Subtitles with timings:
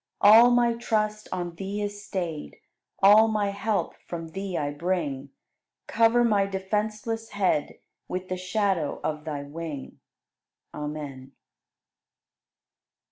[0.19, 2.57] All my trust on Thee is stayed,
[3.03, 5.29] All my help from Thee I bring;
[5.85, 7.77] Cover my defenseless head
[8.07, 9.99] With the shadow of Thy wing!
[10.73, 11.33] Amen.